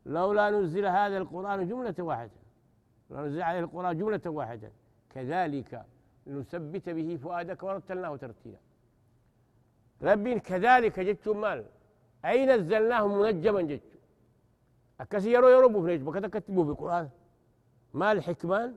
لولا 0.06 0.50
نزل 0.50 0.86
هذا 0.86 1.18
القرآن 1.18 1.68
جملة 1.68 1.96
واحدة. 2.00 2.32
لولا 3.10 3.28
نزل 3.28 3.42
عليه 3.42 3.60
القرآن 3.60 3.98
جملة 3.98 4.22
واحدة. 4.26 4.72
كذلك 5.10 5.86
لنثبت 6.26 6.90
به 6.90 7.18
فؤادك 7.24 7.64
ورتلناه 7.64 8.16
ترتيلا. 8.16 8.58
ربي 10.02 10.40
كذلك 10.40 11.00
جدت 11.00 11.28
مال. 11.28 11.66
أي 12.26 12.46
نزلناه 12.46 13.08
منجما 13.08 13.62
جدت 13.62 13.92
أكسي 15.02 15.32
يرو 15.32 15.50
يرو 15.50 15.70
بفنيج 15.70 16.02
بكتا 16.02 16.28
كتبوا 16.28 16.64
في 16.64 16.70
القرآن. 16.70 17.10
ما 17.94 18.12
الحكمان؟ 18.12 18.76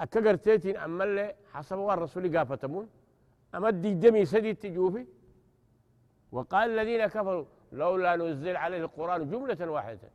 أكا 0.00 0.20
قرتيتين 0.20 0.76
أما 0.76 1.04
اللي 1.04 1.34
حسب 1.52 1.78
الرسول 1.78 2.36
قافتمون. 2.36 2.88
أما 3.54 3.70
دمي 3.70 4.24
سدي 4.24 4.54
تجوفي. 4.54 5.06
وقال 6.32 6.70
الذين 6.70 7.06
كفروا 7.06 7.44
لولا 7.72 8.16
نزل 8.16 8.56
عليه 8.56 8.80
القرآن 8.80 9.30
جملة 9.30 9.70
واحدة. 9.70 10.10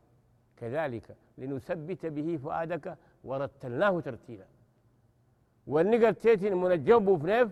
كذلك 0.56 1.16
لنثبت 1.38 2.06
به 2.06 2.36
فؤادك 2.36 2.98
ورتلناه 3.24 4.00
ترتيلا. 4.00 4.46
والنقر 5.66 6.12
تيتين 6.12 6.56
منجم 6.56 7.04
بفنيف 7.04 7.48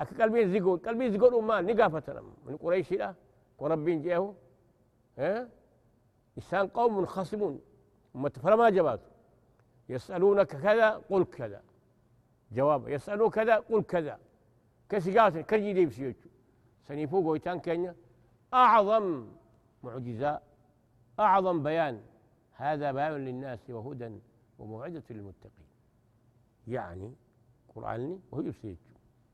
أكا 0.00 0.22
قلبين 0.22 0.50
زيقون 0.50 0.78
قلبين 0.78 1.10
زيقون 1.10 1.34
أمان 1.34 1.66
نقافتنا 1.66 2.22
من 2.46 2.56
قريش 2.56 2.92
لا 2.92 3.14
وربين 3.58 4.02
جيهو. 4.02 4.34
ها؟ 5.18 5.48
إنسان 6.38 6.66
قوم 6.68 6.98
منخصمون. 6.98 7.60
فلما 8.42 8.70
جواب 8.70 9.00
يسألونك 9.88 10.46
كذا 10.46 10.88
قل 11.10 11.24
كذا. 11.24 11.62
جواب 12.52 12.88
يسألون 12.88 13.30
كذا 13.30 13.56
قل 13.56 13.82
كذا. 13.82 14.18
كسيقات 14.88 15.38
كرجي 15.38 15.72
ديب 15.72 15.90
سيوتشو 15.92 16.28
سنيفو 16.88 17.22
قويتان 17.22 17.60
كينيا. 17.60 17.94
أعظم 18.54 19.26
معجزة 19.82 20.40
أعظم 21.20 21.62
بيان. 21.62 22.00
هذا 22.52 22.92
بيان 22.92 23.12
للناس 23.12 23.70
وهدى 23.70 24.10
وموعظة 24.58 25.02
للمتقين. 25.10 25.68
يعني 26.66 27.14
قرآني 27.74 28.20
وهو 28.30 28.42
يسيتشو 28.42 28.85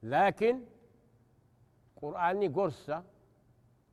لكن 0.02 0.64
قرآني 2.02 2.48
قرصة 2.48 3.04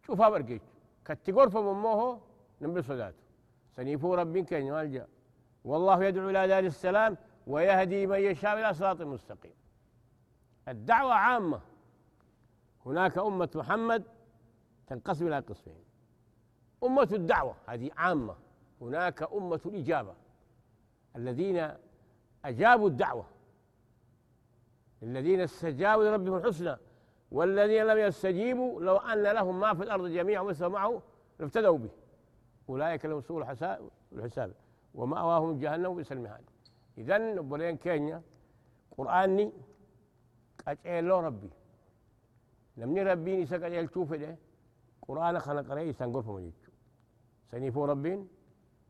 شوفها 0.05 0.29
برقيتشو 0.29 0.73
كتي 1.05 1.31
قرفة 1.31 1.73
من 1.73 2.19
نمبر 2.61 2.81
صداته 2.81 3.23
سنيفو 3.75 4.13
ربين 4.13 4.45
كان 4.45 4.71
مالجا 4.71 5.07
والله 5.63 6.03
يدعو 6.03 6.29
إلى 6.29 6.47
دار 6.47 6.63
السلام 6.63 7.17
ويهدي 7.47 8.07
من 8.07 8.19
يشاء 8.19 8.59
إلى 8.59 8.73
صراط 8.73 9.01
مستقيم. 9.01 9.53
الدعوة 10.67 11.13
عامة. 11.13 11.61
هناك 12.85 13.17
أمة 13.17 13.49
محمد 13.55 14.03
تنقسم 14.87 15.27
إلى 15.27 15.39
قسمين. 15.39 15.83
أمة 16.83 17.09
الدعوة 17.11 17.55
هذه 17.67 17.89
عامة. 17.97 18.35
هناك 18.81 19.23
أمة 19.33 19.61
الإجابة. 19.65 20.15
الذين 21.15 21.73
أجابوا 22.45 22.89
الدعوة 22.89 23.25
الذين 25.03 25.41
استجابوا 25.41 26.03
لربهم 26.03 26.35
الحسنى 26.37 26.77
والذين 27.31 27.83
لم 27.83 27.97
يستجيبوا 27.97 28.81
لو 28.81 28.97
أن 28.97 29.23
لهم 29.23 29.59
ما 29.59 29.73
في 29.73 29.83
الأرض 29.83 30.07
جميعا 30.07 30.43
مثل 30.43 30.67
معه 30.67 31.01
لافتدوا 31.39 31.77
به. 31.77 31.89
أولئك 32.69 33.05
لهم 33.05 33.21
سوء 33.21 33.41
الحساب 34.11 34.53
ومأواهم 34.93 35.59
جهنم 35.59 35.95
بئس 35.95 36.11
المهاد. 36.11 36.43
إذن 36.97 37.41
بولين 37.41 37.77
كينيا 37.77 38.21
قرآني 38.97 39.53
قجيلو 40.67 41.19
ربي. 41.19 41.49
نمني 42.77 43.03
ربي 43.03 43.43
نسا 43.43 43.57
قجيل 43.57 43.87
تشوف 43.87 44.13
ده 44.13 44.37
قرآن 45.07 45.39
خلق 45.39 45.71
رأي 45.71 45.93
سنقر 45.93 46.21
فمجيتشو 46.21 46.71
سنيفو 47.51 47.85
ربين 47.85 48.27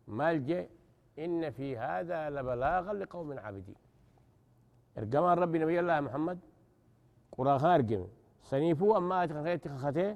مالجي 0.08 0.70
إن 1.20 1.50
في 1.52 1.78
هذا 1.78 2.30
لبلاغا 2.30 2.94
لقوم 2.94 3.40
عابدين. 3.40 3.76
ارجما 5.00 5.34
ربي 5.34 5.58
نبي 5.64 5.80
الله 5.80 5.98
محمد 6.08 6.40
قرآن 7.36 7.66
ارجم 7.76 8.04
سنيفو 8.50 8.98
أما 9.00 9.16
أتخذت 9.24 9.64
خخته 9.74 10.08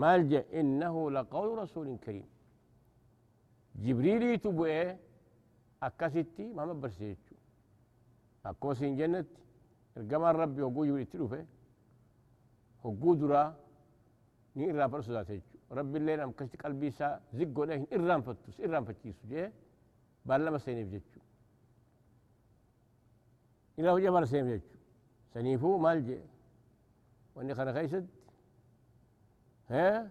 مالجي 0.00 0.40
إنه 0.60 0.94
لقول 1.16 1.48
رسول 1.62 1.88
كريم. 2.04 2.28
جبريلي 3.84 4.36
تبوئه 4.44 4.98
أكاسيتي 5.82 6.44
ما 6.56 6.62
مبرسيتشو 6.68 7.36
أكو 8.46 8.72
سين 8.78 8.96
جنت 8.98 9.30
القمر 9.96 10.36
ربي 10.42 10.62
وقو 10.62 10.84
جبريل 10.88 11.06
تلوفه 11.12 11.42
وقو 12.84 13.14
درا 13.20 13.44
ذاتيتشو 15.16 15.58
ربي 15.78 15.98
الليل 15.98 16.20
أم 16.20 16.32
كشت 16.38 16.52
قلبي 16.62 16.90
سا 16.98 17.20
زقو 17.38 17.64
له 17.64 17.86
إرام 17.94 18.20
فتوس 18.26 18.56
إرام 18.60 18.84
فتيسو 18.88 19.28
جيه 19.30 19.52
بارلما 20.26 20.58
سينيف 20.64 20.88
جتشو. 20.94 21.19
إلى 23.80 24.08
هو 24.10 24.24
سينيف 24.24 24.46
جتشو 24.46 24.78
سنيفو 25.34 25.78
مالجي 25.78 26.20
وإني 27.34 27.54
خنا 27.54 27.72
خيسد 27.72 28.06
ها؟ 29.70 30.10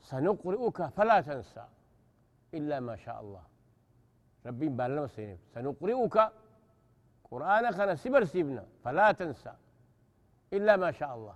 سنقرئك 0.00 0.86
فلا 0.86 1.20
تنسى 1.20 1.64
إلا 2.54 2.80
ما 2.80 2.96
شاء 2.96 3.20
الله. 3.20 3.42
ربي 4.46 4.68
بارلما 4.68 5.06
سينيف. 5.06 5.40
سنقرئك 5.54 6.16
قرآن 7.30 7.72
خنا 7.72 7.94
سبر 7.94 8.24
سيبنا 8.24 8.66
فلا 8.84 9.12
تنسى 9.12 9.52
إلا 10.52 10.76
ما 10.76 10.90
شاء 10.90 11.14
الله. 11.14 11.34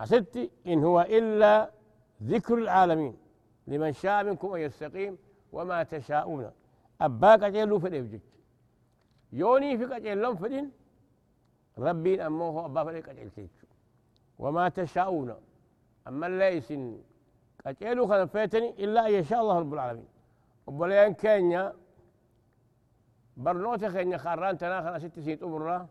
أسدت 0.00 0.50
إن 0.66 0.84
هو 0.84 1.00
إلا 1.00 1.70
ذكر 2.22 2.54
العالمين. 2.54 3.16
لمن 3.66 3.92
شاء 3.92 4.24
منكم 4.24 4.54
أن 4.54 4.60
يستقيم 4.60 5.18
وما 5.52 5.82
تشاءون. 5.82 6.52
أباك 7.00 7.42
أجلو 7.42 7.78
في 7.78 7.88
يوني 9.32 9.78
في 9.78 9.96
أجلهم 9.96 10.36
فدين 10.36 10.70
ربي 11.78 12.26
أموه 12.26 12.64
أبا 12.64 12.84
فليك 12.84 13.08
أجل 13.08 13.48
وما 14.38 14.68
تشاءون 14.68 15.34
أما 16.08 16.26
ليس 16.26 16.72
أجلو 17.66 18.06
خلفيتني 18.06 18.84
إلا 18.84 19.06
أن 19.06 19.12
يشاء 19.12 19.40
الله 19.40 19.58
رب 19.58 19.74
العالمين. 19.74 20.08
وبلين 20.66 21.14
كينيا 21.14 21.74
برنوتا 23.36 23.88
كينيا 23.94 24.18
خاران 24.18 24.58
تناخنا 24.58 24.98
ست 24.98 25.20
سيت 25.20 25.42
أمرا 25.42 25.88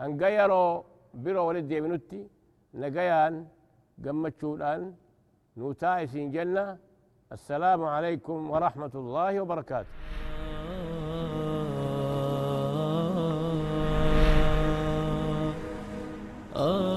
هنغيرو 0.00 0.84
برو 1.14 1.48
ولد 1.48 1.68
ديبنوتي 1.68 2.28
نغيان 2.74 3.46
قمتشودان 4.04 4.94
نوتايسين 5.56 6.30
جنة. 6.30 6.78
السلام 7.32 7.84
عليكم 7.84 8.50
ورحمة 8.50 8.94
الله 8.94 9.40
وبركاته. 9.40 9.88
آه 16.64 16.93